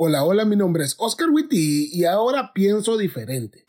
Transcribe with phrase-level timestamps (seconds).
[0.00, 3.64] Hola, hola, mi nombre es Oscar Witty y ahora pienso diferente.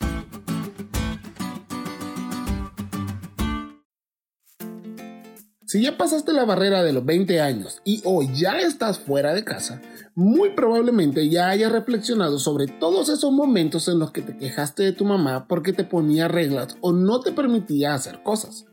[5.66, 9.42] Si ya pasaste la barrera de los 20 años y hoy ya estás fuera de
[9.42, 9.82] casa,
[10.14, 14.92] muy probablemente ya hayas reflexionado sobre todos esos momentos en los que te quejaste de
[14.92, 18.66] tu mamá porque te ponía reglas o no te permitía hacer cosas.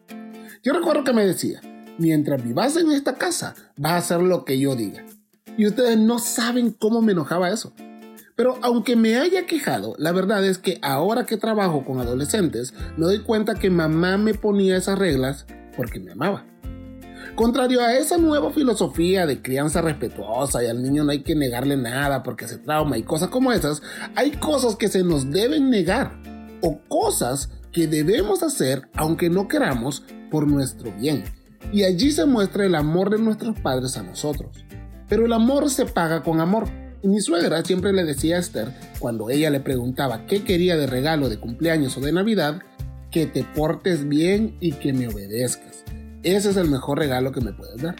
[0.62, 1.60] Yo recuerdo que me decía,
[1.98, 5.07] mientras vivas en esta casa, vas a hacer lo que yo diga.
[5.58, 7.74] Y ustedes no saben cómo me enojaba eso.
[8.36, 13.06] Pero aunque me haya quejado, la verdad es que ahora que trabajo con adolescentes, me
[13.06, 16.46] doy cuenta que mamá me ponía esas reglas porque me amaba.
[17.36, 21.78] Contrario a esa nueva filosofía de crianza respetuosa y al niño no hay que negarle
[21.78, 23.82] nada porque se trauma y cosas como esas,
[24.15, 26.20] hay cosas que se nos deben negar
[26.62, 31.24] o cosas que debemos hacer aunque no queramos por nuestro bien.
[31.71, 34.67] Y allí se muestra el amor de nuestros padres a nosotros.
[35.09, 36.67] Pero el amor se paga con amor.
[37.02, 40.88] Y mi suegra siempre le decía a Esther, cuando ella le preguntaba qué quería de
[40.88, 42.62] regalo de cumpleaños o de Navidad,
[43.12, 45.84] que te portes bien y que me obedezcas.
[46.23, 47.96] Ese es el mejor regalo que me puedes dar.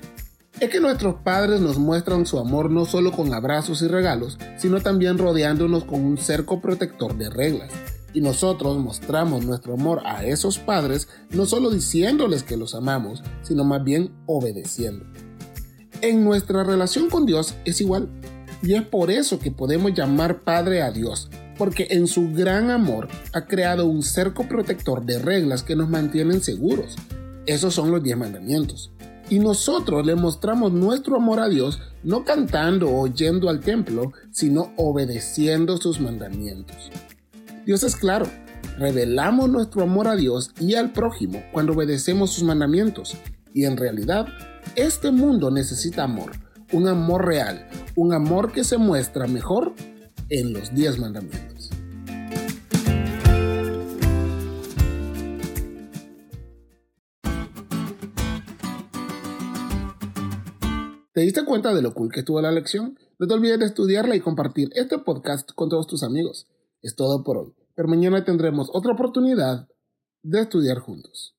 [0.59, 4.81] Es que nuestros padres nos muestran su amor no solo con abrazos y regalos, sino
[4.81, 7.72] también rodeándonos con un cerco protector de reglas.
[8.14, 13.64] Y nosotros mostramos nuestro amor a esos padres no solo diciéndoles que los amamos, sino
[13.64, 15.06] más bien obedeciendo.
[16.02, 18.08] En nuestra relación con Dios es igual.
[18.62, 23.08] Y es por eso que podemos llamar Padre a Dios, porque en su gran amor
[23.34, 26.95] ha creado un cerco protector de reglas que nos mantienen seguros,
[27.48, 28.92] esos son los diez mandamientos.
[29.30, 34.73] Y nosotros le mostramos nuestro amor a Dios no cantando o yendo al templo, sino
[34.78, 36.92] obedeciendo sus mandamientos.
[37.66, 38.28] Dios es claro,
[38.78, 43.18] revelamos nuestro amor a Dios y al prójimo cuando obedecemos sus mandamientos.
[43.53, 44.28] Y en realidad,
[44.76, 46.31] este mundo necesita amor,
[46.72, 49.73] un amor real, un amor que se muestra mejor
[50.30, 51.72] en los diez mandamientos.
[61.18, 63.00] ¿Te diste cuenta de lo cool que estuvo la lección?
[63.18, 66.46] No te olvides de estudiarla y compartir este podcast con todos tus amigos.
[66.84, 69.68] Es todo por hoy, pero mañana tendremos otra oportunidad
[70.22, 71.37] de estudiar juntos.